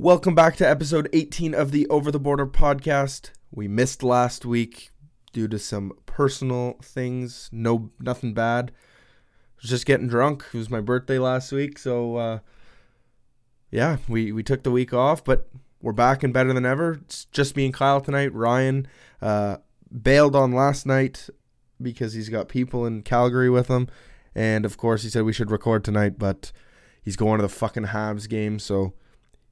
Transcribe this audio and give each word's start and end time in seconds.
Welcome 0.00 0.34
back 0.34 0.56
to 0.56 0.66
episode 0.66 1.10
18 1.12 1.52
of 1.54 1.72
the 1.72 1.86
Over 1.88 2.10
the 2.10 2.18
Border 2.18 2.46
podcast. 2.46 3.32
We 3.50 3.68
missed 3.68 4.02
last 4.02 4.46
week 4.46 4.92
due 5.34 5.46
to 5.48 5.58
some 5.58 5.92
personal 6.06 6.78
things. 6.82 7.50
No, 7.52 7.90
nothing 8.00 8.32
bad. 8.32 8.72
Was 9.60 9.68
just 9.68 9.84
getting 9.84 10.08
drunk. 10.08 10.46
It 10.54 10.56
was 10.56 10.70
my 10.70 10.80
birthday 10.80 11.18
last 11.18 11.52
week, 11.52 11.78
so 11.78 12.16
uh, 12.16 12.38
yeah, 13.70 13.98
we 14.08 14.32
we 14.32 14.42
took 14.42 14.62
the 14.62 14.70
week 14.70 14.94
off, 14.94 15.22
but 15.22 15.50
we're 15.82 15.92
back 15.92 16.22
and 16.22 16.32
better 16.32 16.54
than 16.54 16.64
ever. 16.64 17.00
It's 17.04 17.26
just 17.26 17.54
me 17.54 17.66
and 17.66 17.74
Kyle 17.74 18.00
tonight. 18.00 18.32
Ryan 18.32 18.88
uh, 19.20 19.58
bailed 20.02 20.34
on 20.34 20.52
last 20.52 20.86
night 20.86 21.28
because 21.80 22.14
he's 22.14 22.30
got 22.30 22.48
people 22.48 22.86
in 22.86 23.02
Calgary 23.02 23.50
with 23.50 23.68
him, 23.68 23.86
and 24.34 24.64
of 24.64 24.78
course 24.78 25.02
he 25.02 25.10
said 25.10 25.24
we 25.24 25.34
should 25.34 25.50
record 25.50 25.84
tonight, 25.84 26.18
but 26.18 26.52
he's 27.02 27.16
going 27.16 27.36
to 27.36 27.42
the 27.42 27.50
fucking 27.50 27.88
Habs 27.88 28.26
game, 28.26 28.58
so 28.58 28.94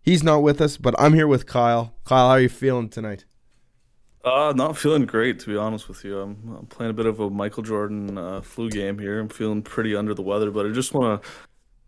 he's 0.08 0.22
not 0.22 0.42
with 0.42 0.60
us. 0.60 0.76
But 0.76 0.94
I'm 0.98 1.14
here 1.14 1.28
with 1.28 1.46
Kyle. 1.46 1.94
Kyle, 2.04 2.28
how 2.28 2.34
are 2.34 2.40
you 2.40 2.48
feeling 2.48 2.88
tonight? 2.88 3.24
Uh, 4.24 4.52
not 4.56 4.76
feeling 4.76 5.06
great 5.06 5.38
to 5.40 5.46
be 5.46 5.56
honest 5.56 5.88
with 5.88 6.04
you. 6.04 6.18
I'm, 6.18 6.56
I'm 6.58 6.66
playing 6.66 6.90
a 6.90 6.94
bit 6.94 7.06
of 7.06 7.20
a 7.20 7.30
Michael 7.30 7.62
Jordan 7.62 8.18
uh, 8.18 8.40
flu 8.40 8.68
game 8.68 8.98
here. 8.98 9.20
I'm 9.20 9.28
feeling 9.28 9.62
pretty 9.62 9.94
under 9.94 10.14
the 10.14 10.22
weather, 10.22 10.50
but 10.50 10.66
I 10.66 10.70
just 10.70 10.92
want 10.92 11.22
to 11.22 11.28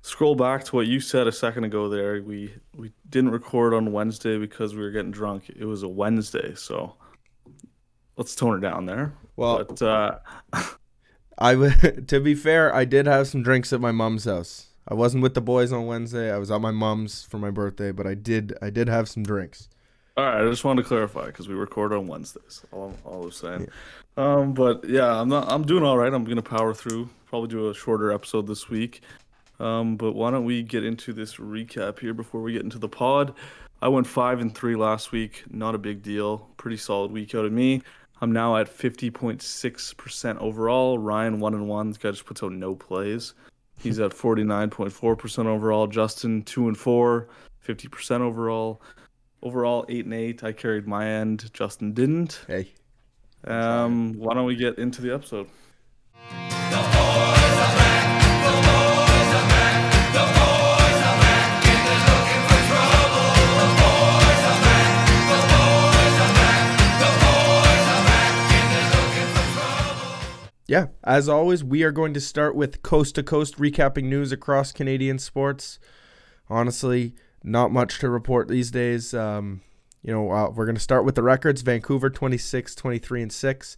scroll 0.02 0.34
back 0.34 0.64
to 0.64 0.76
what 0.76 0.86
you 0.86 1.00
said 1.00 1.26
a 1.26 1.32
second 1.32 1.64
ago. 1.64 1.88
There, 1.88 2.22
we 2.22 2.54
we 2.76 2.92
didn't 3.08 3.30
record 3.30 3.74
on 3.74 3.92
Wednesday 3.92 4.38
because 4.38 4.74
we 4.74 4.80
were 4.80 4.90
getting 4.90 5.10
drunk. 5.10 5.50
It 5.50 5.64
was 5.64 5.82
a 5.82 5.88
Wednesday, 5.88 6.54
so 6.54 6.94
let's 8.16 8.34
tone 8.34 8.56
it 8.56 8.60
down 8.60 8.86
there. 8.86 9.12
Well, 9.36 9.64
but 9.64 9.82
uh, 9.82 10.18
I 11.38 11.54
w- 11.54 12.00
to 12.06 12.20
be 12.20 12.34
fair, 12.34 12.74
I 12.74 12.84
did 12.84 13.06
have 13.06 13.26
some 13.26 13.42
drinks 13.42 13.72
at 13.72 13.80
my 13.80 13.92
mom's 13.92 14.24
house. 14.24 14.69
I 14.88 14.94
wasn't 14.94 15.22
with 15.22 15.34
the 15.34 15.40
boys 15.40 15.72
on 15.72 15.86
Wednesday. 15.86 16.32
I 16.32 16.38
was 16.38 16.50
at 16.50 16.60
my 16.60 16.70
mom's 16.70 17.22
for 17.22 17.38
my 17.38 17.50
birthday, 17.50 17.92
but 17.92 18.06
I 18.06 18.14
did 18.14 18.54
I 18.60 18.70
did 18.70 18.88
have 18.88 19.08
some 19.08 19.22
drinks. 19.22 19.68
All 20.16 20.24
right, 20.24 20.44
I 20.44 20.50
just 20.50 20.64
wanted 20.64 20.82
to 20.82 20.88
clarify 20.88 21.26
because 21.26 21.48
we 21.48 21.54
record 21.54 21.92
on 21.92 22.06
Wednesdays. 22.06 22.62
All, 22.72 22.94
all 23.04 23.24
I'm 23.24 23.30
saying. 23.30 23.68
Yeah. 24.16 24.34
Um, 24.34 24.52
but 24.54 24.84
yeah, 24.84 25.20
I'm 25.20 25.28
not. 25.28 25.50
I'm 25.50 25.64
doing 25.64 25.84
all 25.84 25.96
right. 25.96 26.12
I'm 26.12 26.24
gonna 26.24 26.42
power 26.42 26.74
through. 26.74 27.08
Probably 27.26 27.48
do 27.48 27.70
a 27.70 27.74
shorter 27.74 28.12
episode 28.12 28.46
this 28.46 28.68
week. 28.68 29.02
Um, 29.60 29.96
but 29.96 30.12
why 30.12 30.30
don't 30.30 30.44
we 30.44 30.62
get 30.62 30.84
into 30.84 31.12
this 31.12 31.36
recap 31.36 32.00
here 32.00 32.14
before 32.14 32.40
we 32.40 32.52
get 32.52 32.62
into 32.62 32.78
the 32.78 32.88
pod? 32.88 33.34
I 33.82 33.88
went 33.88 34.06
five 34.06 34.40
and 34.40 34.54
three 34.54 34.74
last 34.76 35.12
week. 35.12 35.44
Not 35.50 35.74
a 35.74 35.78
big 35.78 36.02
deal. 36.02 36.48
Pretty 36.56 36.76
solid 36.76 37.12
week 37.12 37.34
out 37.34 37.44
of 37.44 37.52
me. 37.52 37.82
I'm 38.20 38.32
now 38.32 38.56
at 38.56 38.66
50.6% 38.66 40.38
overall. 40.38 40.98
Ryan 40.98 41.40
one 41.40 41.54
and 41.54 41.66
one. 41.66 41.88
This 41.88 41.98
guy 41.98 42.10
just 42.10 42.26
puts 42.26 42.42
out 42.42 42.52
no 42.52 42.74
plays. 42.74 43.32
He's 43.82 43.98
at 43.98 44.12
49.4% 44.12 45.46
overall. 45.46 45.86
Justin 45.86 46.42
two 46.42 46.68
and 46.68 46.76
four, 46.76 47.28
50% 47.66 48.20
overall. 48.20 48.82
Overall, 49.42 49.86
eight 49.88 50.04
and 50.04 50.14
eight. 50.14 50.44
I 50.44 50.52
carried 50.52 50.86
my 50.86 51.06
end. 51.06 51.50
Justin 51.54 51.92
didn't. 51.92 52.44
Hey. 52.46 52.72
Um, 53.44 54.12
why 54.18 54.34
don't 54.34 54.44
we 54.44 54.54
get 54.54 54.78
into 54.78 55.00
the 55.00 55.14
episode? 55.14 55.48
Yeah, 70.70 70.86
as 71.02 71.28
always, 71.28 71.64
we 71.64 71.82
are 71.82 71.90
going 71.90 72.14
to 72.14 72.20
start 72.20 72.54
with 72.54 72.80
coast 72.82 73.16
to 73.16 73.24
coast 73.24 73.56
recapping 73.56 74.04
news 74.04 74.30
across 74.30 74.70
Canadian 74.70 75.18
sports. 75.18 75.80
Honestly, 76.48 77.16
not 77.42 77.72
much 77.72 77.98
to 77.98 78.08
report 78.08 78.46
these 78.46 78.70
days. 78.70 79.12
Um, 79.12 79.62
you 80.00 80.12
know, 80.12 80.30
uh, 80.30 80.48
we're 80.50 80.66
going 80.66 80.76
to 80.76 80.80
start 80.80 81.04
with 81.04 81.16
the 81.16 81.24
records 81.24 81.62
Vancouver 81.62 82.08
26, 82.08 82.76
23, 82.76 83.22
and 83.22 83.32
6. 83.32 83.76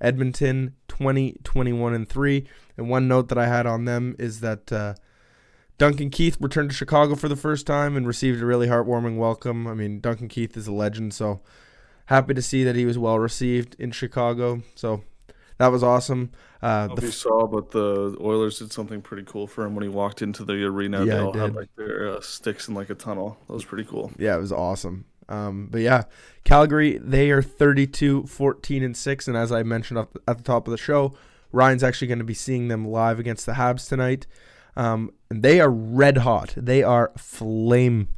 Edmonton 0.00 0.76
20, 0.88 1.40
21, 1.44 1.92
and 1.92 2.08
3. 2.08 2.46
And 2.78 2.88
one 2.88 3.06
note 3.06 3.28
that 3.28 3.36
I 3.36 3.46
had 3.46 3.66
on 3.66 3.84
them 3.84 4.16
is 4.18 4.40
that 4.40 4.72
uh, 4.72 4.94
Duncan 5.76 6.08
Keith 6.08 6.38
returned 6.40 6.70
to 6.70 6.74
Chicago 6.74 7.16
for 7.16 7.28
the 7.28 7.36
first 7.36 7.66
time 7.66 7.98
and 7.98 8.06
received 8.06 8.40
a 8.40 8.46
really 8.46 8.68
heartwarming 8.68 9.18
welcome. 9.18 9.66
I 9.66 9.74
mean, 9.74 10.00
Duncan 10.00 10.28
Keith 10.28 10.56
is 10.56 10.66
a 10.66 10.72
legend, 10.72 11.12
so 11.12 11.42
happy 12.06 12.32
to 12.32 12.40
see 12.40 12.64
that 12.64 12.76
he 12.76 12.86
was 12.86 12.96
well 12.96 13.18
received 13.18 13.76
in 13.78 13.90
Chicago. 13.90 14.62
So 14.74 15.02
that 15.60 15.68
was 15.68 15.82
awesome. 15.82 16.30
Uh, 16.62 16.88
the 16.94 17.06
f- 17.06 17.12
saw, 17.12 17.46
but 17.46 17.70
the 17.70 18.16
Oilers 18.18 18.58
did 18.58 18.72
something 18.72 19.02
pretty 19.02 19.24
cool 19.26 19.46
for 19.46 19.66
him 19.66 19.74
when 19.74 19.82
he 19.82 19.90
walked 19.90 20.22
into 20.22 20.42
the 20.42 20.64
arena. 20.64 21.04
Yeah, 21.04 21.14
they 21.14 21.20
all 21.20 21.32
had 21.34 21.54
like 21.54 21.68
their 21.76 22.08
uh, 22.08 22.20
sticks 22.22 22.66
in 22.66 22.74
like 22.74 22.88
a 22.88 22.94
tunnel. 22.94 23.38
That 23.46 23.52
was 23.52 23.64
pretty 23.66 23.84
cool. 23.84 24.10
Yeah, 24.18 24.36
it 24.36 24.40
was 24.40 24.52
awesome. 24.52 25.04
Um, 25.28 25.68
but 25.70 25.82
yeah, 25.82 26.04
Calgary, 26.44 26.96
they 26.96 27.30
are 27.30 27.42
32, 27.42 28.24
14, 28.24 28.82
and 28.82 28.96
6. 28.96 29.28
And 29.28 29.36
as 29.36 29.52
I 29.52 29.62
mentioned 29.62 29.98
at 30.26 30.38
the 30.38 30.42
top 30.42 30.66
of 30.66 30.72
the 30.72 30.78
show, 30.78 31.14
Ryan's 31.52 31.84
actually 31.84 32.08
going 32.08 32.18
to 32.18 32.24
be 32.24 32.34
seeing 32.34 32.68
them 32.68 32.88
live 32.88 33.18
against 33.18 33.44
the 33.44 33.52
Habs 33.52 33.86
tonight. 33.86 34.26
Um, 34.76 35.10
and 35.28 35.42
they 35.42 35.60
are 35.60 35.70
red 35.70 36.18
hot. 36.18 36.54
They 36.56 36.82
are 36.82 37.12
flaming 37.18 38.08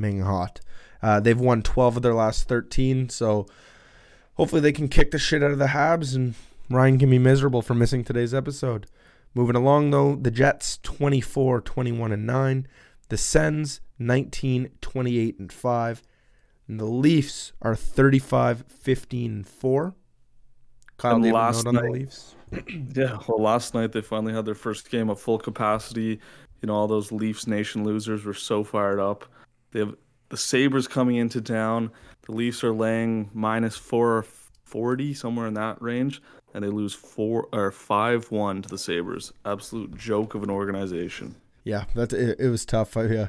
hot. 0.00 0.60
Uh, 1.02 1.20
they've 1.20 1.38
won 1.38 1.62
12 1.62 1.98
of 1.98 2.02
their 2.02 2.14
last 2.14 2.48
13. 2.48 3.10
So 3.10 3.46
hopefully 4.34 4.62
they 4.62 4.72
can 4.72 4.88
kick 4.88 5.10
the 5.10 5.18
shit 5.18 5.42
out 5.42 5.50
of 5.50 5.58
the 5.58 5.66
Habs 5.66 6.16
and 6.16 6.34
Ryan 6.68 6.98
can 6.98 7.10
be 7.10 7.18
miserable 7.18 7.62
for 7.62 7.74
missing 7.74 8.02
today's 8.02 8.34
episode. 8.34 8.86
Moving 9.34 9.56
along 9.56 9.90
though, 9.90 10.16
the 10.16 10.30
Jets 10.30 10.78
24, 10.82 11.60
21 11.60 12.12
and 12.12 12.26
9, 12.26 12.66
the 13.08 13.16
Sens 13.16 13.80
19, 13.98 14.70
28 14.80 15.38
and 15.38 15.52
5, 15.52 16.02
and 16.68 16.80
the 16.80 16.86
Leafs 16.86 17.52
are 17.62 17.76
35, 17.76 18.64
15 18.66 19.30
and 19.30 19.46
4. 19.46 19.94
Kyle, 20.96 21.16
and 21.16 21.32
last 21.32 21.64
night, 21.66 21.82
the 21.82 21.90
Leafs? 21.90 22.34
yeah, 22.94 23.18
well, 23.28 23.42
last 23.42 23.74
night 23.74 23.92
they 23.92 24.00
finally 24.00 24.32
had 24.32 24.46
their 24.46 24.54
first 24.54 24.90
game 24.90 25.10
of 25.10 25.20
full 25.20 25.38
capacity. 25.38 26.18
You 26.62 26.66
know, 26.66 26.74
all 26.74 26.88
those 26.88 27.12
Leafs 27.12 27.46
Nation 27.46 27.84
losers 27.84 28.24
were 28.24 28.34
so 28.34 28.64
fired 28.64 28.98
up. 28.98 29.26
They 29.72 29.80
have 29.80 29.94
the 30.30 30.36
Sabres 30.36 30.88
coming 30.88 31.16
into 31.16 31.40
town. 31.40 31.90
The 32.22 32.32
Leafs 32.32 32.64
are 32.64 32.72
laying 32.72 33.30
minus 33.34 33.76
440, 33.76 35.14
somewhere 35.14 35.46
in 35.46 35.54
that 35.54 35.80
range 35.82 36.22
and 36.56 36.64
they 36.64 36.70
lose 36.70 36.94
four 36.94 37.48
or 37.52 37.70
five 37.70 38.30
one 38.30 38.62
to 38.62 38.68
the 38.68 38.78
Sabres. 38.78 39.30
Absolute 39.44 39.94
joke 39.94 40.34
of 40.34 40.42
an 40.42 40.48
organization. 40.48 41.36
Yeah, 41.64 41.84
that 41.94 42.14
it, 42.14 42.40
it 42.40 42.48
was 42.48 42.64
tough. 42.64 42.96
I, 42.96 43.04
yeah, 43.04 43.28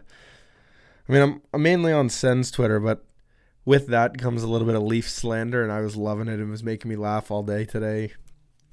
I 1.07 1.11
mean, 1.11 1.21
I'm, 1.21 1.41
I'm 1.53 1.61
mainly 1.61 1.91
on 1.91 2.07
Sen's 2.07 2.49
Twitter, 2.49 2.79
but 2.79 3.03
with 3.65 3.87
that 3.87 4.17
comes 4.17 4.43
a 4.43 4.47
little 4.47 4.65
bit 4.65 4.77
of 4.77 4.83
Leaf 4.83 5.09
slander, 5.09 5.61
and 5.61 5.73
I 5.73 5.81
was 5.81 5.97
loving 5.97 6.29
it. 6.29 6.39
It 6.39 6.45
was 6.45 6.63
making 6.63 6.87
me 6.87 6.95
laugh 6.95 7.29
all 7.29 7.43
day 7.43 7.65
today. 7.65 8.13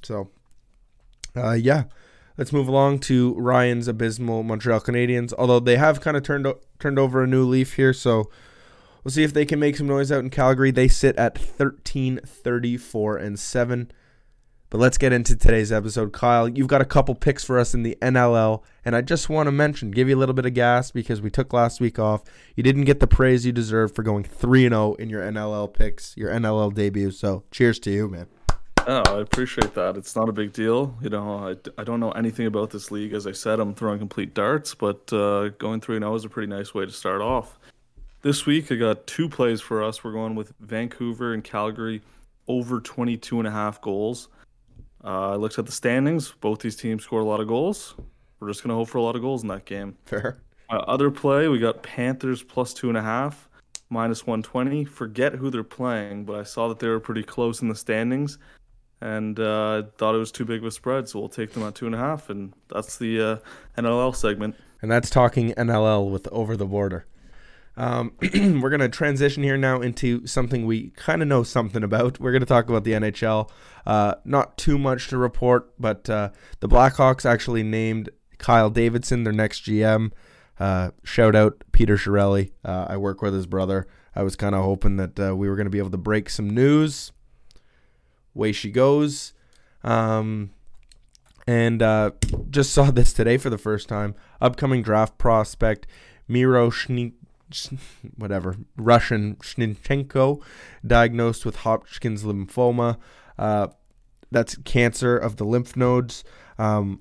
So, 0.04 0.31
uh, 1.34 1.54
yeah, 1.54 1.84
let's 2.38 2.53
move 2.53 2.69
along 2.69 3.00
to 3.00 3.34
Ryan's 3.34 3.88
abysmal 3.88 4.44
Montreal 4.44 4.81
Canadiens. 4.81 5.32
Although 5.36 5.59
they 5.59 5.78
have 5.78 6.00
kind 6.00 6.16
of 6.16 6.22
turned 6.22 6.47
turned 6.78 7.00
over 7.00 7.25
a 7.25 7.26
new 7.26 7.44
leaf 7.44 7.75
here, 7.75 7.92
so 7.92 8.31
we'll 9.03 9.10
see 9.10 9.25
if 9.25 9.34
they 9.34 9.44
can 9.44 9.59
make 9.59 9.76
some 9.76 9.88
noise 9.88 10.12
out 10.12 10.21
in 10.21 10.31
Calgary. 10.31 10.71
They 10.71 10.86
sit 10.86 11.16
at 11.16 11.36
13, 11.36 12.21
34, 12.25 13.16
and 13.16 13.36
seven. 13.36 13.91
But 14.75 14.81
let's 14.81 14.99
get 14.99 15.12
into 15.12 15.37
today's 15.37 15.71
episode. 15.71 16.12
Kyle, 16.12 16.49
you've 16.49 16.67
got 16.67 16.81
a 16.81 16.85
couple 16.85 17.15
picks 17.15 17.45
for 17.45 17.61
us 17.61 17.75
in 17.75 17.85
the 17.85 17.97
NLL, 18.03 18.65
and 18.85 18.97
I 18.97 19.03
just 19.03 19.29
want 19.29 19.47
to 19.47 19.53
mention, 19.53 19.93
give 19.93 20.09
you 20.09 20.17
a 20.17 20.19
little 20.19 20.35
bit 20.35 20.47
of 20.47 20.53
gas 20.53 20.91
because 20.91 21.23
we 21.23 21.31
took 21.31 21.53
last 21.53 21.81
week 21.81 22.01
off. 22.01 22.25
You 22.57 22.65
didn't 22.65 22.83
get 22.83 22.99
the 22.99 23.07
praise 23.07 23.47
you 23.47 23.53
deserve 23.53 23.95
for 23.95 24.03
going 24.03 24.25
3 24.25 24.63
0 24.63 24.95
in 24.95 25.11
your 25.11 25.23
NLL 25.23 25.73
picks, 25.73 26.17
your 26.17 26.29
NLL 26.29 26.75
debut. 26.75 27.13
So 27.13 27.45
cheers 27.53 27.79
to 27.79 27.93
you, 27.93 28.09
man. 28.09 28.27
Oh, 28.89 29.17
I 29.17 29.21
appreciate 29.21 29.75
that. 29.75 29.97
It's 29.97 30.17
not 30.17 30.29
a 30.29 30.33
big 30.33 30.53
deal. 30.53 30.99
You 31.01 31.11
know, 31.11 31.51
I, 31.51 31.81
I 31.81 31.84
don't 31.84 32.01
know 32.01 32.11
anything 32.11 32.49
about 32.49 32.71
this 32.71 32.91
league. 32.91 33.13
As 33.13 33.29
I 33.29 33.33
said, 33.33 33.61
I'm 33.61 33.75
throwing 33.75 34.01
complete 34.01 34.34
darts, 34.34 34.75
but 34.75 35.13
uh, 35.13 35.51
going 35.51 35.83
3 35.83 36.01
0 36.01 36.15
is 36.17 36.25
a 36.25 36.29
pretty 36.29 36.51
nice 36.53 36.75
way 36.75 36.84
to 36.84 36.91
start 36.91 37.21
off. 37.21 37.61
This 38.23 38.45
week, 38.45 38.73
I 38.73 38.75
got 38.75 39.07
two 39.07 39.29
plays 39.29 39.60
for 39.60 39.84
us. 39.84 40.03
We're 40.03 40.10
going 40.10 40.34
with 40.34 40.53
Vancouver 40.59 41.33
and 41.33 41.45
Calgary 41.45 42.03
over 42.48 42.81
22 42.81 43.39
and 43.39 43.47
a 43.47 43.53
half 43.53 43.81
goals. 43.81 44.27
Uh, 45.04 45.33
I 45.33 45.34
looked 45.36 45.59
at 45.59 45.66
the 45.66 45.72
standings. 45.72 46.33
Both 46.41 46.60
these 46.60 46.77
teams 46.77 47.04
scored 47.04 47.22
a 47.22 47.27
lot 47.27 47.41
of 47.41 47.48
goals. 47.48 47.95
We're 48.41 48.48
just 48.48 48.62
gonna 48.62 48.74
hope 48.74 48.89
for 48.89 48.98
a 48.98 49.03
lot 49.03 49.16
of 49.16 49.22
goals 49.22 49.42
in 49.42 49.48
that 49.48 49.65
game. 49.65 49.97
Fair. 50.06 50.39
Uh, 50.71 50.77
other 50.77 51.10
play, 51.10 51.47
we 51.48 51.59
got 51.59 51.83
Panthers 51.83 52.42
plus 52.42 52.72
two 52.72 52.89
and 52.89 52.97
a 52.97 53.03
half, 53.03 53.48
minus 53.91 54.27
one 54.27 54.42
twenty. 54.42 54.84
Forget 54.84 55.34
who 55.34 55.51
they're 55.51 55.62
playing, 55.62 56.24
but 56.24 56.36
I 56.36 56.42
saw 56.42 56.68
that 56.68 56.78
they 56.78 56.89
were 56.89 57.01
pretty 57.01 57.22
close 57.22 57.60
in 57.60 57.68
the 57.68 57.74
standings, 57.74 58.39
and 59.03 59.39
uh, 59.39 59.83
thought 59.98 60.15
it 60.15 60.18
was 60.18 60.33
too 60.33 60.47
big 60.47 60.60
of 60.60 60.66
a 60.66 60.71
spread, 60.71 61.09
so 61.09 61.21
we'll 61.21 61.28
take 61.28 61.53
them 61.53 61.62
at 61.65 61.74
two 61.74 61.86
and 61.86 61.95
a 61.95 61.98
half, 61.98 62.30
and 62.30 62.54
that's 62.68 62.97
the 62.97 63.21
uh, 63.21 63.36
NLL 63.77 64.16
segment. 64.16 64.57
And 64.80 64.91
that's 64.91 65.10
talking 65.10 65.53
NLL 65.53 66.10
with 66.10 66.28
over 66.28 66.57
the 66.57 66.66
border. 66.66 67.07
Um, 67.76 68.12
we're 68.21 68.71
going 68.71 68.80
to 68.80 68.88
transition 68.88 69.42
here 69.42 69.56
now 69.56 69.80
into 69.80 70.26
something 70.26 70.66
we 70.66 70.91
kind 70.91 71.22
of 71.22 71.28
know 71.28 71.42
something 71.42 71.82
about. 71.82 72.21
We're 72.21 72.32
going 72.32 72.41
to 72.41 72.47
talk 72.47 72.68
about 72.68 72.84
the 72.84 72.92
NHL. 72.92 73.50
Uh, 73.86 74.15
not 74.24 74.56
too 74.56 74.78
much 74.78 75.09
to 75.09 75.18
report, 75.18 75.72
but 75.78 76.09
uh, 76.09 76.30
the 76.60 76.68
Blackhawks 76.68 77.24
actually 77.24 77.62
named 77.62 78.10
Kyle 78.38 78.71
Davidson 78.71 79.24
their 79.24 79.32
next 79.32 79.65
GM. 79.65 80.12
Uh, 80.59 80.91
shout 81.03 81.34
out 81.34 81.65
Peter 81.72 81.97
Chiarelli. 81.97 82.53
Uh, 82.65 82.86
I 82.88 82.97
work 82.97 83.22
with 83.22 83.34
his 83.34 83.47
brother. 83.47 83.88
I 84.15 84.22
was 84.22 84.36
kind 84.36 84.54
of 84.54 84.62
hoping 84.62 84.97
that 84.97 85.18
uh, 85.18 85.36
we 85.36 85.48
were 85.48 85.56
going 85.56 85.66
to 85.66 85.71
be 85.71 85.78
able 85.78 85.91
to 85.91 85.97
break 85.97 86.30
some 86.30 86.48
news. 86.48 87.12
Way 88.32 88.53
she 88.53 88.71
goes. 88.71 89.32
Um, 89.82 90.50
and 91.47 91.82
uh, 91.82 92.12
just 92.50 92.72
saw 92.72 92.91
this 92.91 93.12
today 93.12 93.36
for 93.36 93.50
the 93.50 93.59
first 93.59 93.88
time. 93.88 94.15
Upcoming 94.41 94.82
draft 94.82 95.18
prospect 95.18 95.86
Miro 96.28 96.71
Shni, 96.71 97.12
whatever 98.17 98.57
Russian 98.77 99.37
Shnichenko, 99.37 100.43
diagnosed 100.87 101.45
with 101.45 101.57
Hodgkin's 101.57 102.25
lymphoma. 102.25 102.99
Uh, 103.39 103.69
that's 104.31 104.57
cancer 104.59 105.17
of 105.17 105.37
the 105.37 105.45
lymph 105.45 105.77
nodes. 105.77 106.25
Um, 106.59 107.01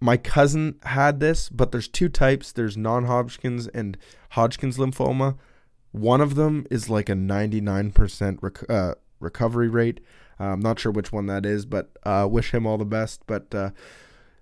my 0.00 0.16
cousin 0.16 0.76
had 0.82 1.20
this, 1.20 1.48
but 1.48 1.70
there's 1.70 1.88
two 1.88 2.08
types. 2.08 2.52
There's 2.52 2.76
non-Hodgkin's 2.76 3.68
and 3.68 3.96
Hodgkin's 4.30 4.76
lymphoma. 4.76 5.36
One 5.92 6.20
of 6.20 6.34
them 6.34 6.66
is 6.70 6.88
like 6.88 7.08
a 7.08 7.14
99% 7.14 8.38
rec- 8.40 8.70
uh, 8.70 8.94
recovery 9.20 9.68
rate. 9.68 10.00
Uh, 10.40 10.46
I'm 10.46 10.60
not 10.60 10.80
sure 10.80 10.90
which 10.90 11.12
one 11.12 11.26
that 11.26 11.46
is, 11.46 11.66
but 11.66 11.90
uh, 12.02 12.26
wish 12.28 12.52
him 12.52 12.66
all 12.66 12.78
the 12.78 12.84
best. 12.84 13.22
But 13.26 13.54
uh, 13.54 13.70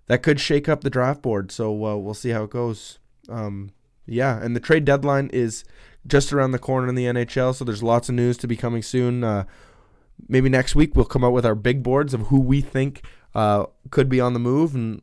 that 0.07 0.23
could 0.23 0.41
shake 0.41 0.69
up 0.69 0.83
the 0.83 0.91
draft 0.91 1.21
board, 1.21 1.53
so 1.53 1.73
uh, 1.85 1.97
we'll 1.97 2.15
see 2.15 2.31
how 2.31 2.45
it 2.45 2.51
goes. 2.51 2.99
Um, 3.29 3.71
yeah, 4.11 4.43
and 4.43 4.57
the 4.57 4.61
trade 4.61 4.85
deadline 4.85 5.31
is 5.33 5.65
just 6.07 6.33
around 6.33 6.51
the 6.51 6.59
corner 6.59 6.89
in 6.89 6.95
the 6.95 7.05
NHL, 7.05 7.55
so 7.55 7.65
there's 7.65 7.83
lots 7.83 8.09
of 8.09 8.15
news 8.15 8.37
to 8.39 8.49
be 8.49 8.57
coming 8.57 8.83
soon. 8.83 9.23
Uh, 9.23 9.45
maybe 10.29 10.49
next 10.49 10.75
week 10.75 10.97
we'll 10.97 11.05
come 11.05 11.25
out 11.25 11.33
with 11.33 11.47
our 11.47 11.55
big 11.55 11.83
boards 11.83 12.13
of 12.13 12.23
who 12.23 12.41
we 12.41 12.61
think 12.61 13.03
uh, 13.35 13.67
could 13.91 14.09
be 14.09 14.21
on 14.21 14.33
the 14.33 14.41
move 14.41 14.75
and 14.75 15.01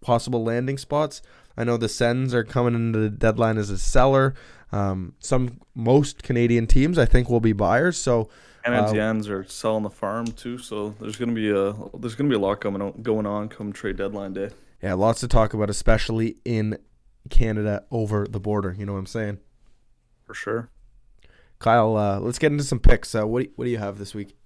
possible 0.00 0.44
landing 0.44 0.78
spots. 0.78 1.22
I 1.56 1.64
know 1.64 1.76
the 1.76 1.88
Sens 1.88 2.34
are 2.34 2.44
coming 2.44 2.74
into 2.74 2.98
the 2.98 3.10
deadline 3.10 3.58
as 3.58 3.70
a 3.70 3.78
seller. 3.78 4.34
Um, 4.72 5.14
some 5.18 5.60
most 5.74 6.22
Canadian 6.22 6.66
teams 6.66 6.98
I 6.98 7.04
think 7.04 7.28
will 7.28 7.40
be 7.40 7.52
buyers. 7.52 7.96
So 7.98 8.28
Canadiens 8.64 9.28
uh, 9.28 9.34
are 9.34 9.44
selling 9.44 9.82
the 9.82 9.90
farm 9.90 10.26
too. 10.26 10.58
So 10.58 10.94
there's 11.00 11.16
gonna 11.16 11.32
be 11.32 11.50
a 11.50 11.74
there's 11.98 12.14
gonna 12.14 12.28
be 12.30 12.36
a 12.36 12.38
lot 12.38 12.60
coming 12.60 12.82
on, 12.82 13.02
going 13.02 13.26
on 13.26 13.48
come 13.48 13.72
trade 13.72 13.96
deadline 13.96 14.34
day. 14.34 14.50
Yeah, 14.82 14.94
lots 14.94 15.20
to 15.20 15.28
talk 15.28 15.52
about, 15.52 15.68
especially 15.68 16.36
in 16.44 16.78
Canada 17.30 17.84
over 17.90 18.26
the 18.28 18.40
border. 18.40 18.74
You 18.78 18.84
know 18.86 18.92
what 18.92 18.98
I'm 18.98 19.06
saying? 19.06 19.38
For 20.24 20.34
sure. 20.34 20.68
Kyle, 21.58 21.96
uh, 21.96 22.20
let's 22.20 22.38
get 22.38 22.52
into 22.52 22.64
some 22.64 22.80
picks. 22.80 23.14
Uh, 23.14 23.26
what 23.26 23.40
do 23.40 23.44
you, 23.44 23.52
what 23.56 23.64
do 23.64 23.70
you 23.70 23.78
have 23.78 23.98
this 23.98 24.14
week? 24.14 24.36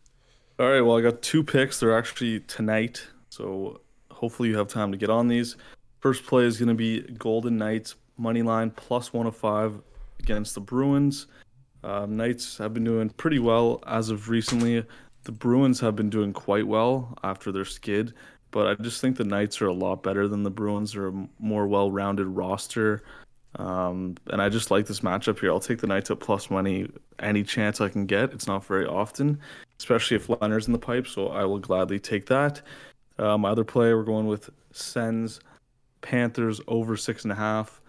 All 0.59 0.69
right. 0.69 0.81
Well, 0.81 0.97
I 0.99 1.01
got 1.01 1.23
two 1.23 1.43
picks. 1.43 1.81
They're 1.81 1.97
actually 1.97 2.41
tonight, 2.41 3.07
so 3.31 3.81
hopefully 4.11 4.49
you 4.49 4.59
have 4.59 4.69
time 4.69 4.93
to 4.93 4.99
get 4.99 5.11
on 5.11 5.29
these. 5.29 5.57
First 6.01 6.25
play 6.27 6.45
is 6.45 6.59
going 6.59 6.69
to 6.69 6.75
be 6.75 7.01
Golden 7.01 7.57
Knights 7.57 7.97
money 8.17 8.43
line 8.43 8.71
plus 8.71 9.13
105 9.13 9.81
against 10.21 10.55
the 10.55 10.61
Bruins. 10.61 11.27
Um, 11.83 12.17
Knights 12.17 12.59
have 12.59 12.73
been 12.73 12.85
doing 12.85 13.11
pretty 13.11 13.39
well 13.39 13.83
as 13.87 14.11
of 14.11 14.29
recently. 14.29 14.85
The 15.25 15.33
Bruins 15.33 15.81
have 15.81 15.97
been 15.97 16.11
doing 16.11 16.33
quite 16.33 16.67
well 16.67 17.17
after 17.23 17.51
their 17.53 17.65
skid, 17.65 18.15
but 18.55 18.69
I 18.69 18.81
just 18.81 19.01
think 19.01 19.17
the 19.17 19.25
Knights 19.25 19.61
are 19.61 19.67
a 19.67 19.73
lot 19.73 20.05
better 20.05 20.29
than 20.29 20.45
the 20.45 20.51
Bruins. 20.51 20.93
They're 20.93 21.09
a 21.09 21.29
more 21.41 21.67
well-rounded 21.67 22.29
roster, 22.29 23.03
um, 23.57 24.15
and 24.29 24.41
I 24.41 24.49
just 24.49 24.71
like 24.71 24.87
this 24.87 25.01
matchup 25.01 25.41
here. 25.41 25.51
I'll 25.51 25.59
take 25.59 25.81
the 25.81 25.89
Knights 25.89 26.13
at 26.13 26.21
plus 26.21 26.51
money 26.51 26.89
any 27.19 27.43
chance 27.43 27.81
I 27.81 27.89
can 27.89 28.07
get. 28.07 28.33
It's 28.33 28.47
not 28.47 28.65
very 28.65 28.87
often, 28.87 29.41
especially 29.81 30.19
if 30.19 30.29
Lehner's 30.29 30.69
in 30.69 30.73
the 30.73 30.79
pipe, 30.79 31.09
so 31.09 31.31
I 31.31 31.45
will 31.45 31.59
gladly 31.59 31.99
take 31.99 32.27
that. 32.27 32.63
Uh, 33.19 33.37
my 33.37 33.51
other 33.51 33.65
play, 33.65 33.93
we're 33.93 34.05
going 34.05 34.29
with 34.29 34.51
Sens 34.71 35.41
Panthers 36.01 36.61
over 36.69 36.97
six 36.97 37.25
and 37.25 37.33
a 37.33 37.37
half. 37.37 37.81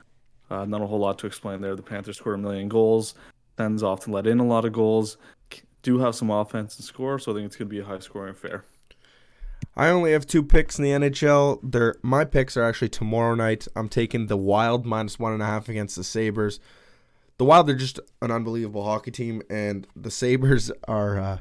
Uh, 0.50 0.66
not 0.66 0.82
a 0.82 0.88
whole 0.88 1.00
lot 1.00 1.20
to 1.20 1.28
explain 1.28 1.62
there. 1.62 1.76
The 1.76 1.84
Panthers 1.84 2.18
score 2.18 2.34
a 2.34 2.40
million 2.40 2.70
goals. 2.70 3.14
Sens 3.58 3.84
often 3.84 4.12
let 4.12 4.26
in 4.26 4.40
a 4.40 4.46
lot 4.46 4.66
of 4.66 4.74
goals. 4.74 5.18
Do 5.84 6.00
have 6.00 6.16
some 6.16 6.32
offense 6.32 6.76
and 6.78 6.86
score, 6.86 7.20
so 7.20 7.32
I 7.32 7.36
think 7.36 7.46
it's 7.46 7.56
going 7.56 7.70
to 7.70 7.76
be 7.76 7.82
a 7.82 7.86
high 7.86 8.00
scoring 8.00 8.32
affair. 8.32 8.66
I 9.78 9.90
only 9.90 10.14
have 10.14 10.26
two 10.26 10.44
picks 10.44 10.80
in 10.80 10.86
the 10.86 10.92
NHL. 10.92 11.60
They're, 11.62 11.96
my 12.02 12.24
picks 12.24 12.56
are 12.56 12.64
actually 12.64 12.90
tomorrow 12.90 13.36
night. 13.36 13.68
I'm 13.76 13.90
taking 13.90 14.28
the 14.28 14.38
Wild 14.38 14.86
minus 14.86 15.20
one 15.20 15.34
and 15.34 15.42
a 15.42 15.46
half 15.46 15.68
against 15.68 15.98
the 15.98 16.04
Sabres. 16.04 16.60
The 17.38 17.46
Wild 17.46 17.70
are 17.70 17.76
just 17.76 18.00
an 18.22 18.32
unbelievable 18.32 18.86
hockey 18.86 19.12
team, 19.12 19.42
and 19.50 19.86
the 19.96 20.12
Sabres 20.12 20.72
are 20.88 21.20
uh, 21.20 21.38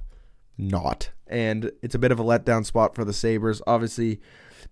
not. 0.59 1.11
And 1.29 1.71
it's 1.83 1.95
a 1.95 1.99
bit 1.99 2.11
of 2.11 2.19
a 2.19 2.25
letdown 2.25 2.67
spot 2.67 2.95
for 2.95 3.05
the 3.05 3.13
Sabres. 3.13 3.63
Obviously, 3.67 4.21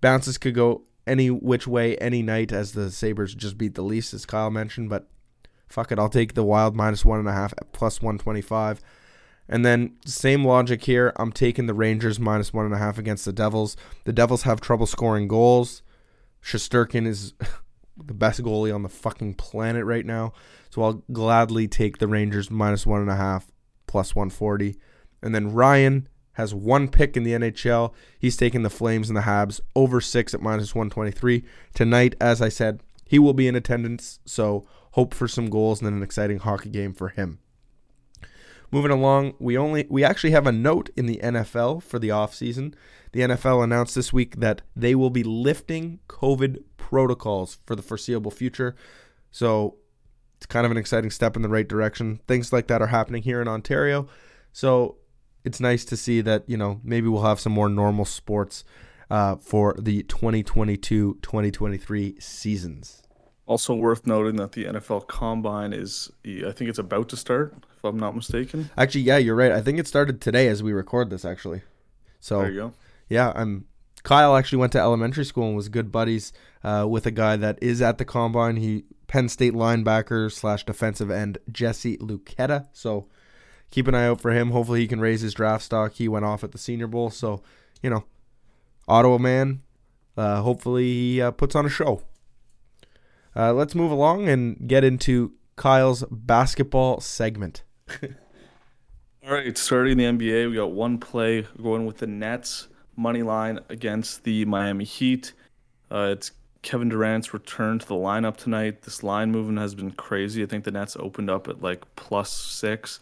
bounces 0.00 0.38
could 0.38 0.54
go 0.54 0.82
any 1.06 1.30
which 1.30 1.66
way 1.66 1.96
any 1.98 2.22
night 2.22 2.52
as 2.52 2.72
the 2.72 2.90
Sabres 2.90 3.34
just 3.34 3.58
beat 3.58 3.74
the 3.76 3.82
Leafs, 3.82 4.12
as 4.12 4.26
Kyle 4.26 4.50
mentioned. 4.50 4.90
But 4.90 5.08
fuck 5.68 5.92
it, 5.92 6.00
I'll 6.00 6.08
take 6.08 6.34
the 6.34 6.42
Wild 6.42 6.74
minus 6.74 7.04
one 7.04 7.20
and 7.20 7.28
a 7.28 7.32
half 7.32 7.52
at 7.58 7.72
plus 7.72 8.02
125. 8.02 8.80
And 9.52 9.66
then 9.66 9.98
same 10.06 10.46
logic 10.46 10.82
here. 10.84 11.12
I'm 11.16 11.30
taking 11.30 11.66
the 11.66 11.74
Rangers 11.74 12.18
minus 12.18 12.54
one 12.54 12.64
and 12.64 12.74
a 12.74 12.78
half 12.78 12.96
against 12.96 13.26
the 13.26 13.34
Devils. 13.34 13.76
The 14.04 14.12
Devils 14.12 14.44
have 14.44 14.62
trouble 14.62 14.86
scoring 14.86 15.28
goals. 15.28 15.82
Shesterkin 16.42 17.06
is 17.06 17.34
the 17.98 18.14
best 18.14 18.42
goalie 18.42 18.74
on 18.74 18.82
the 18.82 18.88
fucking 18.88 19.34
planet 19.34 19.84
right 19.84 20.06
now. 20.06 20.32
So 20.70 20.82
I'll 20.82 21.02
gladly 21.12 21.68
take 21.68 21.98
the 21.98 22.08
Rangers 22.08 22.50
minus 22.50 22.86
one 22.86 23.02
and 23.02 23.10
a 23.10 23.16
half 23.16 23.52
plus 23.86 24.14
140. 24.14 24.78
And 25.22 25.34
then 25.34 25.52
Ryan 25.52 26.08
has 26.32 26.54
one 26.54 26.88
pick 26.88 27.14
in 27.14 27.22
the 27.22 27.32
NHL. 27.32 27.92
He's 28.18 28.38
taking 28.38 28.62
the 28.62 28.70
Flames 28.70 29.10
and 29.10 29.16
the 29.18 29.20
Habs 29.20 29.60
over 29.76 30.00
six 30.00 30.32
at 30.32 30.40
minus 30.40 30.74
123. 30.74 31.44
Tonight, 31.74 32.14
as 32.22 32.40
I 32.40 32.48
said, 32.48 32.82
he 33.04 33.18
will 33.18 33.34
be 33.34 33.48
in 33.48 33.54
attendance. 33.54 34.18
So 34.24 34.66
hope 34.92 35.12
for 35.12 35.28
some 35.28 35.50
goals 35.50 35.82
and 35.82 35.94
an 35.94 36.02
exciting 36.02 36.38
hockey 36.38 36.70
game 36.70 36.94
for 36.94 37.10
him. 37.10 37.38
Moving 38.72 38.90
along, 38.90 39.34
we 39.38 39.58
only 39.58 39.86
we 39.90 40.02
actually 40.02 40.30
have 40.30 40.46
a 40.46 40.52
note 40.52 40.88
in 40.96 41.04
the 41.04 41.20
NFL 41.22 41.82
for 41.82 41.98
the 41.98 42.08
offseason. 42.08 42.74
The 43.12 43.20
NFL 43.20 43.62
announced 43.62 43.94
this 43.94 44.14
week 44.14 44.36
that 44.36 44.62
they 44.74 44.94
will 44.94 45.10
be 45.10 45.22
lifting 45.22 46.00
COVID 46.08 46.62
protocols 46.78 47.58
for 47.66 47.76
the 47.76 47.82
foreseeable 47.82 48.30
future. 48.30 48.74
So 49.30 49.76
it's 50.38 50.46
kind 50.46 50.64
of 50.64 50.72
an 50.72 50.78
exciting 50.78 51.10
step 51.10 51.36
in 51.36 51.42
the 51.42 51.50
right 51.50 51.68
direction. 51.68 52.20
Things 52.26 52.50
like 52.50 52.66
that 52.68 52.80
are 52.80 52.86
happening 52.86 53.22
here 53.22 53.42
in 53.42 53.46
Ontario. 53.46 54.08
So 54.52 54.96
it's 55.44 55.60
nice 55.60 55.84
to 55.84 55.96
see 55.96 56.22
that, 56.22 56.44
you 56.48 56.56
know, 56.56 56.80
maybe 56.82 57.08
we'll 57.08 57.22
have 57.22 57.40
some 57.40 57.52
more 57.52 57.68
normal 57.68 58.06
sports 58.06 58.64
uh, 59.10 59.36
for 59.36 59.76
the 59.78 60.02
2022 60.04 61.18
2023 61.20 62.18
seasons. 62.18 63.02
Also 63.44 63.74
worth 63.74 64.06
noting 64.06 64.36
that 64.36 64.52
the 64.52 64.64
NFL 64.64 65.08
Combine 65.08 65.74
is, 65.74 66.10
I 66.24 66.52
think 66.52 66.70
it's 66.70 66.78
about 66.78 67.10
to 67.10 67.16
start, 67.18 67.54
if 67.82 67.88
I'm 67.88 67.98
not 67.98 68.14
mistaken. 68.14 68.70
Actually, 68.78 69.02
yeah, 69.02 69.18
you're 69.18 69.34
right. 69.34 69.50
I 69.50 69.60
think 69.60 69.78
it 69.78 69.88
started 69.88 70.20
today 70.20 70.46
as 70.46 70.62
we 70.62 70.72
record 70.72 71.10
this, 71.10 71.24
actually. 71.24 71.62
So 72.20 72.38
there 72.38 72.50
you 72.50 72.60
go. 72.60 72.72
Yeah, 73.08 73.32
I'm. 73.34 73.66
Kyle 74.04 74.36
actually 74.36 74.58
went 74.58 74.72
to 74.72 74.80
elementary 74.80 75.24
school 75.24 75.46
and 75.46 75.56
was 75.56 75.68
good 75.68 75.92
buddies 75.92 76.32
uh, 76.64 76.86
with 76.88 77.06
a 77.06 77.10
guy 77.10 77.36
that 77.36 77.58
is 77.62 77.82
at 77.82 77.98
the 77.98 78.04
combine. 78.04 78.56
He 78.56 78.84
Penn 79.08 79.28
State 79.28 79.52
linebacker 79.52 80.30
slash 80.30 80.64
defensive 80.64 81.10
end 81.10 81.38
Jesse 81.50 81.96
Luketa. 81.98 82.68
So 82.72 83.08
keep 83.70 83.88
an 83.88 83.94
eye 83.94 84.06
out 84.06 84.20
for 84.20 84.30
him. 84.30 84.50
Hopefully 84.50 84.80
he 84.80 84.88
can 84.88 85.00
raise 85.00 85.20
his 85.20 85.34
draft 85.34 85.64
stock. 85.64 85.94
He 85.94 86.08
went 86.08 86.24
off 86.24 86.44
at 86.44 86.52
the 86.52 86.58
Senior 86.58 86.86
Bowl, 86.86 87.10
so 87.10 87.42
you 87.82 87.90
know, 87.90 88.04
Ottawa 88.86 89.18
man. 89.18 89.62
Uh, 90.16 90.42
hopefully 90.42 90.84
he 90.84 91.22
uh, 91.22 91.30
puts 91.32 91.56
on 91.56 91.66
a 91.66 91.70
show. 91.70 92.02
Uh, 93.34 93.52
let's 93.52 93.74
move 93.74 93.90
along 93.90 94.28
and 94.28 94.68
get 94.68 94.84
into 94.84 95.32
Kyle's 95.56 96.04
basketball 96.10 97.00
segment. 97.00 97.62
All 99.24 99.32
right, 99.32 99.56
starting 99.56 99.98
the 99.98 100.04
NBA, 100.04 100.50
we 100.50 100.56
got 100.56 100.72
one 100.72 100.98
play 100.98 101.46
going 101.60 101.86
with 101.86 101.98
the 101.98 102.06
Nets 102.06 102.68
money 102.96 103.22
line 103.22 103.60
against 103.68 104.24
the 104.24 104.44
Miami 104.44 104.84
Heat. 104.84 105.32
Uh, 105.90 106.10
it's 106.12 106.32
Kevin 106.62 106.88
Durant's 106.88 107.34
return 107.34 107.78
to 107.78 107.86
the 107.86 107.94
lineup 107.94 108.36
tonight. 108.36 108.82
This 108.82 109.02
line 109.02 109.30
movement 109.30 109.58
has 109.58 109.74
been 109.74 109.92
crazy. 109.92 110.42
I 110.42 110.46
think 110.46 110.64
the 110.64 110.70
Nets 110.70 110.96
opened 110.98 111.30
up 111.30 111.48
at 111.48 111.62
like 111.62 111.84
plus 111.96 112.32
six. 112.32 113.00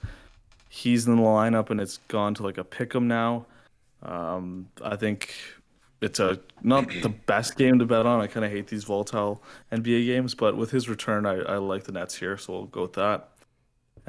He's 0.69 1.07
in 1.07 1.17
the 1.17 1.23
lineup 1.23 1.71
and 1.71 1.81
it's 1.81 1.99
gone 2.09 2.35
to 2.35 2.43
like 2.43 2.59
a 2.59 2.65
pick 2.65 2.95
'em 2.95 3.09
now. 3.09 3.47
Um, 4.03 4.69
I 4.83 4.97
think 4.97 5.35
it's 6.01 6.21
a 6.21 6.41
not 6.63 6.89
the 7.03 7.11
best 7.11 7.57
game 7.57 7.79
to 7.79 7.87
bet 7.87 8.07
on. 8.07 8.21
I 8.21 8.27
kind 8.27 8.45
of 8.47 8.53
hate 8.53 8.69
these 8.69 8.85
volatile 8.85 9.43
NBA 9.73 10.07
games, 10.07 10.35
but 10.35 10.57
with 10.57 10.71
his 10.71 10.89
return, 10.89 11.27
I, 11.27 11.37
I 11.41 11.57
like 11.59 11.85
the 11.85 11.93
Nets 11.93 12.17
here, 12.17 12.37
so 12.39 12.53
we'll 12.55 12.67
go 12.67 12.83
with 12.83 12.95
that. 12.95 13.30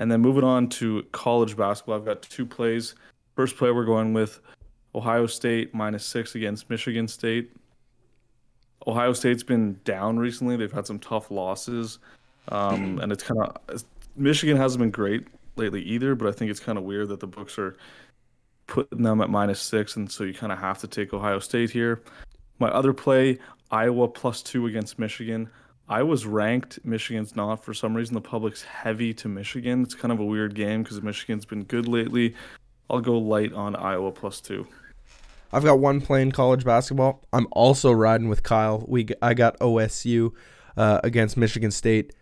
And 0.01 0.11
then 0.11 0.19
moving 0.19 0.43
on 0.43 0.67
to 0.69 1.03
college 1.11 1.55
basketball, 1.55 1.95
I've 1.95 2.05
got 2.05 2.23
two 2.23 2.43
plays. 2.43 2.95
First 3.35 3.55
play 3.55 3.69
we're 3.69 3.85
going 3.85 4.13
with 4.13 4.39
Ohio 4.95 5.27
State 5.27 5.75
minus 5.75 6.03
six 6.03 6.33
against 6.33 6.71
Michigan 6.71 7.07
State. 7.07 7.51
Ohio 8.87 9.13
State's 9.13 9.43
been 9.43 9.79
down 9.83 10.17
recently. 10.17 10.57
They've 10.57 10.71
had 10.71 10.87
some 10.87 10.97
tough 10.97 11.29
losses, 11.29 11.99
um, 12.47 12.97
and 12.97 13.11
it's 13.11 13.21
kind 13.21 13.41
of 13.41 13.85
Michigan 14.15 14.57
hasn't 14.57 14.79
been 14.79 14.89
great 14.89 15.27
lately 15.55 15.83
either. 15.83 16.15
But 16.15 16.29
I 16.29 16.31
think 16.31 16.49
it's 16.49 16.59
kind 16.59 16.79
of 16.79 16.83
weird 16.83 17.09
that 17.09 17.19
the 17.19 17.27
books 17.27 17.59
are 17.59 17.77
putting 18.65 19.03
them 19.03 19.21
at 19.21 19.29
minus 19.29 19.61
six, 19.61 19.97
and 19.97 20.11
so 20.11 20.23
you 20.23 20.33
kind 20.33 20.51
of 20.51 20.57
have 20.57 20.79
to 20.79 20.87
take 20.87 21.13
Ohio 21.13 21.37
State 21.37 21.69
here. 21.69 22.01
My 22.57 22.69
other 22.69 22.91
play, 22.91 23.37
Iowa 23.69 24.07
plus 24.07 24.41
two 24.41 24.65
against 24.65 24.97
Michigan. 24.97 25.47
Iowa's 25.89 26.25
ranked. 26.25 26.79
Michigan's 26.85 27.35
not. 27.35 27.63
For 27.63 27.73
some 27.73 27.95
reason, 27.95 28.13
the 28.13 28.21
public's 28.21 28.63
heavy 28.63 29.13
to 29.15 29.27
Michigan. 29.27 29.83
It's 29.83 29.95
kind 29.95 30.11
of 30.11 30.19
a 30.19 30.25
weird 30.25 30.55
game 30.55 30.83
because 30.83 31.01
Michigan's 31.01 31.45
been 31.45 31.63
good 31.63 31.87
lately. 31.87 32.35
I'll 32.89 33.01
go 33.01 33.17
light 33.17 33.53
on 33.53 33.75
Iowa 33.75 34.11
plus 34.11 34.41
two. 34.41 34.67
I've 35.53 35.63
got 35.63 35.79
one 35.79 36.01
playing 36.01 36.31
college 36.31 36.63
basketball. 36.63 37.23
I'm 37.33 37.47
also 37.51 37.91
riding 37.91 38.29
with 38.29 38.43
Kyle. 38.43 38.85
We 38.87 39.07
I 39.21 39.33
got 39.33 39.59
OSU 39.59 40.31
uh, 40.77 41.01
against 41.03 41.35
Michigan 41.35 41.71
State. 41.71 42.13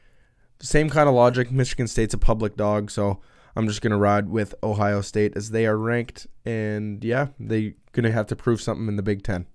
Same 0.62 0.90
kind 0.90 1.08
of 1.08 1.16
logic. 1.16 1.52
Michigan 1.52 1.88
State's 1.88 2.14
a 2.14 2.18
public 2.18 2.56
dog, 2.58 2.90
so 2.90 3.20
I'm 3.56 3.68
just 3.68 3.82
gonna 3.82 3.98
ride 3.98 4.30
with 4.30 4.56
Ohio 4.64 5.02
State 5.02 5.34
as 5.36 5.52
they 5.52 5.66
are 5.66 5.78
ranked, 5.78 6.28
and 6.46 7.04
yeah, 7.04 7.28
they're 7.40 7.74
gonna 7.92 8.12
have 8.12 8.28
to 8.28 8.36
prove 8.36 8.62
something 8.62 8.88
in 8.88 8.96
the 8.96 9.04
Big 9.04 9.24
Ten. 9.24 9.46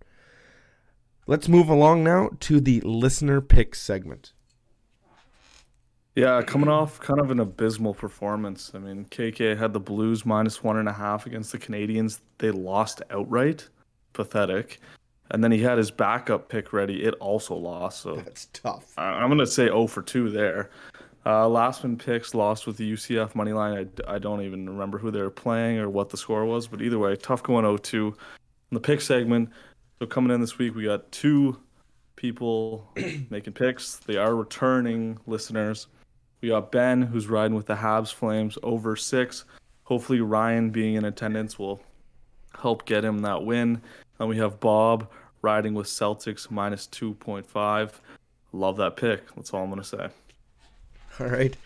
Let's 1.26 1.48
move 1.48 1.70
along 1.70 2.04
now 2.04 2.30
to 2.40 2.60
the 2.60 2.80
listener 2.82 3.40
pick 3.40 3.74
segment. 3.74 4.34
Yeah, 6.14 6.42
coming 6.42 6.68
off 6.68 7.00
kind 7.00 7.18
of 7.18 7.30
an 7.30 7.40
abysmal 7.40 7.94
performance. 7.94 8.70
I 8.74 8.78
mean, 8.78 9.06
KK 9.06 9.56
had 9.58 9.72
the 9.72 9.80
Blues 9.80 10.24
minus 10.26 10.62
one 10.62 10.76
and 10.76 10.88
a 10.88 10.92
half 10.92 11.26
against 11.26 11.50
the 11.50 11.58
Canadiens. 11.58 12.20
They 12.38 12.50
lost 12.50 13.02
outright. 13.10 13.68
Pathetic. 14.12 14.80
And 15.30 15.42
then 15.42 15.50
he 15.50 15.60
had 15.60 15.78
his 15.78 15.90
backup 15.90 16.48
pick 16.48 16.72
ready. 16.72 17.02
It 17.02 17.14
also 17.14 17.56
lost. 17.56 18.02
So 18.02 18.16
that's 18.24 18.46
tough. 18.52 18.92
I'm 18.98 19.28
going 19.28 19.38
to 19.38 19.46
say 19.46 19.66
0 19.66 19.86
for 19.86 20.02
2 20.02 20.30
there. 20.30 20.70
Uh, 21.26 21.48
last 21.48 21.82
one 21.82 21.96
picks 21.96 22.34
lost 22.34 22.66
with 22.66 22.76
the 22.76 22.92
UCF 22.92 23.34
money 23.34 23.54
line. 23.54 23.90
I, 24.06 24.14
I 24.14 24.18
don't 24.18 24.42
even 24.42 24.68
remember 24.68 24.98
who 24.98 25.10
they 25.10 25.22
were 25.22 25.30
playing 25.30 25.78
or 25.78 25.88
what 25.88 26.10
the 26.10 26.18
score 26.18 26.44
was, 26.44 26.68
but 26.68 26.82
either 26.82 26.98
way, 26.98 27.16
tough 27.16 27.42
going 27.42 27.64
0 27.64 27.78
2. 27.78 28.06
In 28.08 28.14
the 28.74 28.80
pick 28.80 29.00
segment, 29.00 29.48
so 29.98 30.06
coming 30.06 30.32
in 30.32 30.40
this 30.40 30.58
week, 30.58 30.74
we 30.74 30.84
got 30.84 31.10
two 31.12 31.58
people 32.16 32.90
making 33.30 33.52
picks. 33.52 33.96
They 33.96 34.16
are 34.16 34.34
returning 34.34 35.18
listeners. 35.26 35.86
We 36.40 36.48
got 36.50 36.72
Ben, 36.72 37.02
who's 37.02 37.26
riding 37.26 37.56
with 37.56 37.66
the 37.66 37.76
Habs 37.76 38.12
Flames 38.12 38.58
over 38.62 38.96
six. 38.96 39.44
Hopefully, 39.84 40.20
Ryan 40.20 40.70
being 40.70 40.94
in 40.94 41.04
attendance 41.04 41.58
will 41.58 41.80
help 42.58 42.84
get 42.84 43.04
him 43.04 43.20
that 43.20 43.44
win. 43.44 43.80
And 44.18 44.28
we 44.28 44.36
have 44.38 44.60
Bob 44.60 45.10
riding 45.42 45.74
with 45.74 45.86
Celtics 45.86 46.50
minus 46.50 46.86
2.5. 46.88 47.90
Love 48.52 48.76
that 48.76 48.96
pick. 48.96 49.34
That's 49.34 49.52
all 49.52 49.62
I'm 49.62 49.70
going 49.70 49.82
to 49.82 49.86
say. 49.86 50.08
All 51.20 51.28
right. 51.28 51.56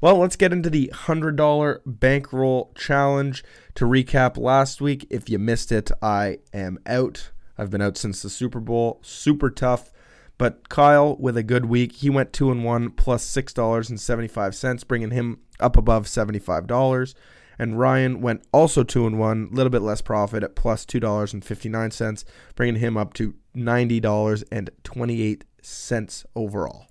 Well, 0.00 0.16
let's 0.16 0.36
get 0.36 0.52
into 0.52 0.70
the 0.70 0.90
$100 0.94 1.80
bankroll 1.84 2.72
challenge. 2.76 3.44
To 3.74 3.84
recap 3.84 4.38
last 4.38 4.80
week, 4.80 5.06
if 5.10 5.28
you 5.28 5.38
missed 5.38 5.72
it, 5.72 5.90
I 6.00 6.38
am 6.54 6.78
out. 6.86 7.30
I've 7.60 7.70
been 7.70 7.82
out 7.82 7.98
since 7.98 8.22
the 8.22 8.30
Super 8.30 8.58
Bowl. 8.58 9.00
Super 9.02 9.50
tough. 9.50 9.92
But 10.38 10.70
Kyle 10.70 11.16
with 11.16 11.36
a 11.36 11.42
good 11.42 11.66
week, 11.66 11.92
he 11.92 12.08
went 12.08 12.32
two 12.32 12.50
and 12.50 12.64
one 12.64 12.90
plus 12.90 13.22
six 13.22 13.52
dollars 13.52 13.90
and 13.90 14.00
seventy 14.00 14.28
five 14.28 14.54
cents, 14.54 14.82
bringing 14.82 15.10
him 15.10 15.40
up 15.60 15.76
above 15.76 16.08
seventy 16.08 16.38
five 16.38 16.66
dollars. 16.66 17.14
And 17.58 17.78
Ryan 17.78 18.22
went 18.22 18.42
also 18.50 18.82
two 18.82 19.06
and 19.06 19.18
one, 19.18 19.50
a 19.52 19.54
little 19.54 19.68
bit 19.68 19.82
less 19.82 20.00
profit 20.00 20.42
at 20.42 20.56
plus 20.56 20.86
two 20.86 21.00
dollars 21.00 21.34
and 21.34 21.44
fifty 21.44 21.68
nine 21.68 21.90
cents, 21.90 22.24
bringing 22.54 22.80
him 22.80 22.96
up 22.96 23.12
to 23.14 23.34
ninety 23.54 24.00
dollars 24.00 24.42
and 24.50 24.70
twenty 24.82 25.20
eight 25.20 25.44
cents 25.60 26.24
overall. 26.34 26.86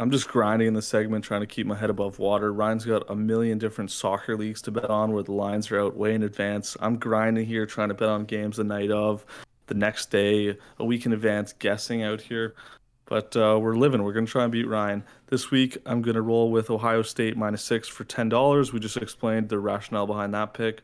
I'm 0.00 0.10
just 0.10 0.28
grinding 0.28 0.68
in 0.68 0.74
the 0.74 0.82
segment, 0.82 1.24
trying 1.24 1.42
to 1.42 1.46
keep 1.46 1.66
my 1.66 1.76
head 1.76 1.90
above 1.90 2.18
water. 2.18 2.52
Ryan's 2.52 2.84
got 2.84 3.08
a 3.08 3.14
million 3.14 3.58
different 3.58 3.92
soccer 3.92 4.36
leagues 4.36 4.60
to 4.62 4.72
bet 4.72 4.90
on 4.90 5.12
where 5.12 5.22
the 5.22 5.32
lines 5.32 5.70
are 5.70 5.80
out 5.80 5.96
way 5.96 6.14
in 6.14 6.24
advance. 6.24 6.76
I'm 6.80 6.98
grinding 6.98 7.46
here, 7.46 7.64
trying 7.64 7.88
to 7.88 7.94
bet 7.94 8.08
on 8.08 8.24
games 8.24 8.56
the 8.56 8.64
night 8.64 8.90
of 8.90 9.24
the 9.66 9.74
next 9.74 10.10
day, 10.10 10.58
a 10.78 10.84
week 10.84 11.06
in 11.06 11.12
advance, 11.12 11.52
guessing 11.52 12.02
out 12.02 12.20
here. 12.20 12.54
But 13.06 13.36
uh, 13.36 13.58
we're 13.60 13.76
living. 13.76 14.02
We're 14.02 14.14
going 14.14 14.26
to 14.26 14.32
try 14.32 14.42
and 14.42 14.52
beat 14.52 14.66
Ryan. 14.66 15.04
This 15.28 15.50
week, 15.50 15.78
I'm 15.86 16.02
going 16.02 16.16
to 16.16 16.22
roll 16.22 16.50
with 16.50 16.70
Ohio 16.70 17.02
State 17.02 17.36
minus 17.36 17.62
six 17.62 17.86
for 17.86 18.04
$10. 18.04 18.72
We 18.72 18.80
just 18.80 18.96
explained 18.96 19.48
the 19.48 19.58
rationale 19.58 20.06
behind 20.06 20.34
that 20.34 20.54
pick. 20.54 20.82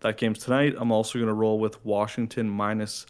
That 0.00 0.18
game's 0.18 0.40
tonight. 0.40 0.74
I'm 0.76 0.92
also 0.92 1.18
going 1.18 1.28
to 1.28 1.34
roll 1.34 1.58
with 1.58 1.82
Washington 1.86 2.50
minus, 2.50 3.06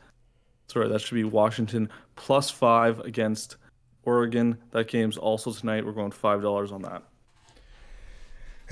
sorry, 0.68 0.88
that 0.88 1.00
should 1.00 1.14
be 1.14 1.24
Washington 1.24 1.88
plus 2.14 2.50
five 2.50 3.00
against 3.00 3.56
Oregon. 4.04 4.58
That 4.72 4.88
game's 4.88 5.16
also 5.16 5.52
tonight. 5.52 5.84
We're 5.86 5.92
going 5.92 6.12
$5 6.12 6.72
on 6.72 6.82
that. 6.82 7.02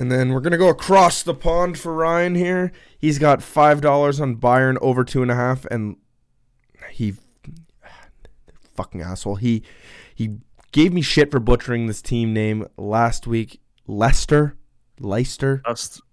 And 0.00 0.10
then 0.10 0.30
we're 0.32 0.40
gonna 0.40 0.56
go 0.56 0.70
across 0.70 1.22
the 1.22 1.34
pond 1.34 1.78
for 1.78 1.92
Ryan 1.92 2.34
here. 2.34 2.72
He's 2.98 3.18
got 3.18 3.42
five 3.42 3.82
dollars 3.82 4.18
on 4.18 4.36
Bayern 4.36 4.78
over 4.80 5.04
two 5.04 5.20
and 5.20 5.30
a 5.30 5.34
half, 5.34 5.66
and 5.66 5.96
he 6.90 7.16
fucking 8.74 9.02
asshole. 9.02 9.36
He 9.36 9.62
he 10.14 10.38
gave 10.72 10.94
me 10.94 11.02
shit 11.02 11.30
for 11.30 11.38
butchering 11.38 11.86
this 11.86 12.00
team 12.00 12.32
name 12.32 12.66
last 12.78 13.26
week. 13.26 13.60
Leicester, 13.86 14.56
Leicester, 14.98 15.60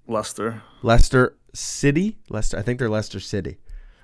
Leicester, 0.05 0.63
Leicester 0.81 1.37
City, 1.53 2.17
Leicester. 2.29 2.57
I 2.57 2.63
think 2.63 2.79
they're 2.79 2.89
Leicester 2.89 3.21
City. 3.21 3.57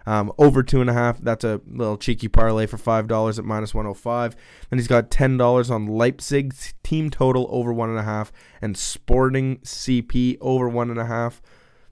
Um, 0.05 0.33
over 0.37 0.63
two 0.63 0.81
and 0.81 0.89
a 0.89 0.93
half. 0.93 1.19
That's 1.19 1.43
a 1.43 1.61
little 1.65 1.97
cheeky 1.97 2.27
parlay 2.27 2.65
for 2.65 2.77
five 2.77 3.07
dollars 3.07 3.39
at 3.39 3.45
105. 3.45 4.35
Then 4.69 4.79
he's 4.79 4.87
got 4.87 5.09
ten 5.09 5.37
dollars 5.37 5.71
on 5.71 5.87
Leipzig's 5.87 6.73
team 6.83 7.09
total 7.09 7.47
over 7.49 7.71
one 7.71 7.89
and 7.89 7.99
a 7.99 8.03
half, 8.03 8.31
and 8.61 8.77
Sporting 8.77 9.57
CP 9.59 10.37
over 10.41 10.67
one 10.67 10.89
and 10.89 10.99
a 10.99 11.05
half. 11.05 11.41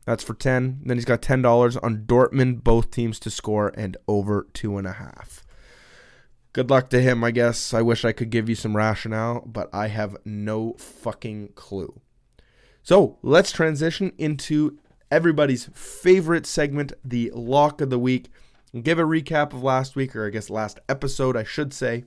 That's 0.06 0.24
for 0.24 0.34
10. 0.34 0.82
Then 0.84 0.98
he's 0.98 1.06
got 1.06 1.22
$10 1.22 1.80
on 1.84 2.06
Dortmund, 2.06 2.64
both 2.64 2.92
teams 2.92 3.20
to 3.20 3.30
score, 3.30 3.72
and 3.78 3.98
over 4.08 4.48
2.5. 4.54 5.44
Good 6.54 6.70
luck 6.70 6.90
to 6.90 7.02
him, 7.02 7.24
I 7.24 7.32
guess. 7.32 7.74
I 7.74 7.82
wish 7.82 8.04
I 8.04 8.12
could 8.12 8.30
give 8.30 8.50
you 8.50 8.56
some 8.56 8.76
rationale, 8.76 9.42
but 9.46 9.70
I 9.72 9.88
have 9.88 10.18
no 10.26 10.74
fucking 10.74 11.54
clue. 11.56 12.02
So 12.84 13.20
let's 13.22 13.52
transition 13.52 14.12
into 14.18 14.80
everybody's 15.12 15.70
favorite 15.74 16.46
segment, 16.46 16.94
the 17.04 17.32
lock 17.36 17.82
of 17.82 17.90
the 17.90 18.00
week. 18.00 18.30
And 18.74 18.84
give 18.84 19.00
a 19.00 19.04
recap 19.04 19.54
of 19.54 19.62
last 19.62 19.98
week, 19.98 20.16
or 20.16 20.26
I 20.26 20.30
guess 20.30 20.50
last 20.50 20.80
episode, 20.88 21.36
I 21.36 21.44
should 21.44 21.74
say. 21.74 22.06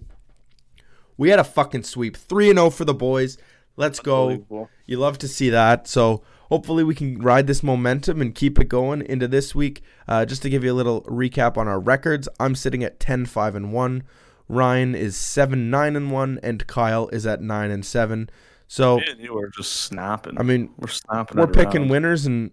We 1.17 1.29
had 1.29 1.39
a 1.39 1.45
fucking 1.45 1.85
sweep. 1.85 2.17
3 2.17 2.53
0 2.55 2.71
for 2.71 2.85
the 2.85 2.95
boys. 2.95 3.37
Let's 3.77 4.01
go. 4.01 4.69
You 4.87 4.99
love 4.99 5.19
to 5.19 5.29
see 5.29 5.51
that. 5.51 5.87
So 5.87 6.23
hopefully 6.49 6.85
we 6.85 6.95
can 6.95 7.19
ride 7.21 7.47
this 7.47 7.63
momentum 7.63 8.21
and 8.21 8.35
keep 8.35 8.59
it 8.59 8.69
going 8.69 9.03
into 9.03 9.29
this 9.29 9.55
week. 9.55 9.83
Uh, 10.09 10.25
just 10.25 10.43
to 10.43 10.51
give 10.51 10.65
you 10.65 10.73
a 10.73 10.75
little 10.75 11.03
recap 11.03 11.57
on 11.57 11.69
our 11.69 11.81
records, 11.81 12.29
I'm 12.39 12.55
sitting 12.55 12.85
at 12.85 13.01
10 13.01 13.27
5 13.27 13.55
and 13.55 13.73
1. 13.73 14.03
Ryan 14.49 14.95
is 14.95 15.17
7 15.17 15.71
9 15.71 15.97
and 15.97 16.13
1 16.13 16.41
and 16.43 16.67
Kyle 16.67 17.09
is 17.09 17.27
at 17.27 17.41
9 17.41 17.71
and 17.71 17.85
7. 17.85 18.31
So 18.67 18.99
Man, 18.99 19.19
you 19.19 19.37
are 19.39 19.49
just 19.49 19.73
snapping. 19.73 20.39
I 20.39 20.43
mean, 20.43 20.71
we're 20.79 20.89
snapping. 20.89 21.39
We're 21.39 21.47
picking 21.47 21.83
round. 21.83 21.91
winners 21.91 22.27
and 22.27 22.51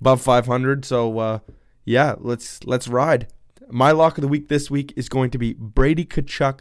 above 0.00 0.20
500. 0.22 0.84
So 0.84 1.18
uh, 1.18 1.38
yeah, 1.84 2.14
let's 2.18 2.64
let's 2.64 2.88
ride. 2.88 3.28
My 3.70 3.92
lock 3.92 4.18
of 4.18 4.22
the 4.22 4.28
week 4.28 4.48
this 4.48 4.70
week 4.70 4.92
is 4.96 5.08
going 5.08 5.30
to 5.30 5.38
be 5.38 5.54
Brady 5.54 6.04
Tkachuk 6.04 6.60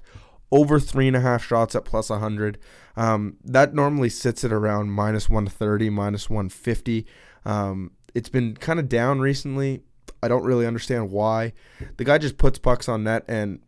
over 0.51 0.79
three 0.79 1.07
and 1.07 1.15
a 1.15 1.21
half 1.21 1.43
shots 1.43 1.75
at 1.75 1.85
plus 1.85 2.09
100. 2.09 2.57
Um, 2.95 3.37
that 3.43 3.73
normally 3.73 4.09
sits 4.09 4.43
at 4.43 4.51
around 4.51 4.91
minus 4.91 5.29
130, 5.29 5.89
minus 5.89 6.29
150. 6.29 7.05
Um, 7.45 7.91
it's 8.13 8.29
been 8.29 8.55
kind 8.55 8.79
of 8.79 8.89
down 8.89 9.19
recently. 9.19 9.83
I 10.21 10.27
don't 10.27 10.43
really 10.43 10.67
understand 10.67 11.11
why. 11.11 11.53
The 11.97 12.03
guy 12.03 12.17
just 12.17 12.37
puts 12.37 12.59
pucks 12.59 12.89
on 12.89 13.03
net, 13.05 13.23
and 13.27 13.59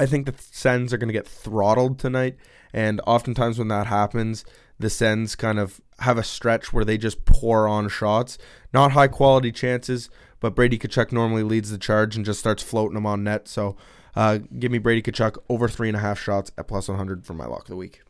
I 0.00 0.06
think 0.06 0.24
the 0.24 0.34
Sens 0.38 0.94
are 0.94 0.96
going 0.96 1.10
to 1.10 1.12
get 1.12 1.28
throttled 1.28 1.98
tonight. 1.98 2.36
And 2.72 3.02
oftentimes 3.06 3.58
when 3.58 3.68
that 3.68 3.86
happens, 3.86 4.46
the 4.78 4.88
Sens 4.88 5.36
kind 5.36 5.58
of 5.58 5.78
have 5.98 6.16
a 6.16 6.22
stretch 6.22 6.72
where 6.72 6.86
they 6.86 6.96
just 6.96 7.26
pour 7.26 7.68
on 7.68 7.86
shots. 7.90 8.38
Not 8.72 8.92
high 8.92 9.08
quality 9.08 9.52
chances, 9.52 10.08
but 10.40 10.54
Brady 10.54 10.78
Tkachuk 10.78 11.12
normally 11.12 11.42
leads 11.42 11.70
the 11.70 11.76
charge 11.76 12.16
and 12.16 12.24
just 12.24 12.40
starts 12.40 12.62
floating 12.62 12.94
them 12.94 13.04
on 13.04 13.24
net. 13.24 13.46
So 13.46 13.76
uh, 14.16 14.38
give 14.58 14.72
me 14.72 14.78
Brady 14.78 15.02
Tkachuk 15.02 15.36
over 15.50 15.68
three 15.68 15.88
and 15.88 15.96
a 15.98 16.00
half 16.00 16.18
shots 16.18 16.50
at 16.56 16.66
plus 16.66 16.88
100 16.88 17.26
for 17.26 17.34
my 17.34 17.44
lock 17.44 17.62
of 17.62 17.68
the 17.68 17.76
week. 17.76 18.00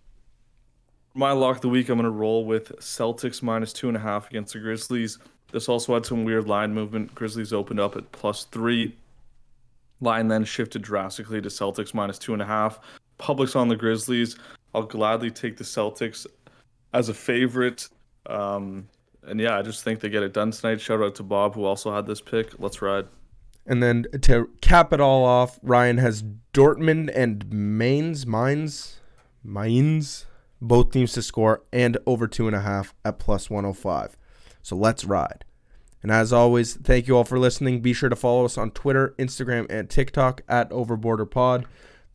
My 1.13 1.33
lock 1.33 1.57
of 1.57 1.63
the 1.63 1.69
week, 1.69 1.89
I'm 1.89 1.99
going 1.99 2.05
to 2.05 2.11
roll 2.11 2.45
with 2.45 2.69
Celtics 2.79 3.43
minus 3.43 3.73
two 3.73 3.89
and 3.89 3.97
a 3.97 4.01
half 4.01 4.31
against 4.31 4.53
the 4.53 4.61
Grizzlies. 4.61 5.19
This 5.51 5.69
also 5.69 5.95
had 5.95 6.07
some 6.07 6.23
weird 6.23 6.47
line 6.47 6.73
movement. 6.73 7.17
Grizzlies 7.17 7.53
opened 7.53 7.81
up 7.81 7.97
at 7.97 8.13
plus 8.13 8.45
three. 8.45 8.95
Line 10.01 10.29
then 10.29 10.45
shifted 10.45 10.83
drastically 10.83 11.41
to 11.41 11.49
Celtics 11.49 11.95
minus 11.95 12.19
two 12.19 12.33
and 12.33 12.43
a 12.43 12.47
half. 12.47 12.81
Public's 13.19 13.55
on 13.55 13.69
the 13.69 13.77
Grizzlies. 13.77 14.37
I'll 14.75 14.83
gladly 14.83 15.31
take 15.31 15.57
the 15.57 15.65
Celtics 15.65 16.27
as 16.93 17.09
a 17.09 17.15
favorite. 17.15 17.89
Um, 18.27 18.89
and 19.23 19.41
yeah, 19.41 19.59
I 19.59 19.63
just 19.63 19.85
think 19.85 20.01
they 20.01 20.09
get 20.09 20.23
it 20.23 20.33
done 20.33 20.51
tonight. 20.51 20.81
Shout 20.81 21.03
out 21.03 21.15
to 21.17 21.23
Bob, 21.23 21.55
who 21.55 21.65
also 21.65 21.95
had 21.95 22.07
this 22.07 22.21
pick. 22.21 22.59
Let's 22.59 22.81
ride. 22.81 23.07
And 23.67 23.83
then 23.83 24.07
to 24.23 24.49
cap 24.61 24.93
it 24.93 25.01
all 25.01 25.25
off, 25.25 25.59
Ryan 25.63 25.99
has 25.99 26.25
Dortmund 26.55 27.11
and 27.15 27.51
Mainz, 27.53 28.27
Mainz, 28.27 29.01
Mainz, 29.45 30.27
both 30.61 30.93
teams 30.93 31.13
to 31.13 31.23
score 31.23 31.63
and 31.73 31.99
over 32.07 32.27
two 32.27 32.47
and 32.47 32.57
a 32.57 32.61
half 32.61 32.95
at 33.05 33.19
plus 33.19 33.51
105. 33.51 34.17
So 34.63 34.77
let's 34.77 35.05
ride. 35.05 35.45
And 36.03 36.11
as 36.11 36.33
always, 36.33 36.75
thank 36.75 37.07
you 37.09 37.17
all 37.17 37.25
for 37.25 37.39
listening. 37.39 37.81
Be 37.81 37.93
sure 37.93 38.09
to 38.09 38.17
follow 38.17 38.45
us 38.45 38.57
on 38.57 38.71
Twitter, 38.71 39.15
Instagram, 39.19 39.67
and 39.69 39.91
TikTok 39.91 40.43
at 40.49 40.71
OverboarderPod. 40.71 41.67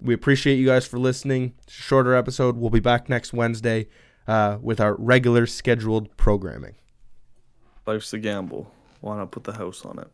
we 0.01 0.13
appreciate 0.13 0.55
you 0.55 0.65
guys 0.65 0.85
for 0.87 0.97
listening. 0.97 1.53
Shorter 1.67 2.15
episode. 2.15 2.57
We'll 2.57 2.71
be 2.71 2.79
back 2.79 3.09
next 3.09 3.31
Wednesday 3.31 3.87
uh, 4.27 4.57
with 4.61 4.81
our 4.81 4.95
regular 4.95 5.45
scheduled 5.45 6.15
programming. 6.17 6.75
Life's 7.85 8.11
a 8.13 8.17
gamble. 8.17 8.71
Why 9.01 9.17
not 9.17 9.31
put 9.31 9.43
the 9.43 9.53
house 9.53 9.85
on 9.85 9.99
it? 9.99 10.07